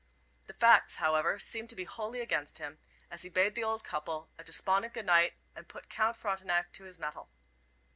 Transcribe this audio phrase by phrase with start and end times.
[0.47, 2.79] The facts, however, seemed to be wholly against him,
[3.11, 6.85] as he bade the old couple a despondent good night and put Count Frontenac to
[6.85, 7.29] his mettle.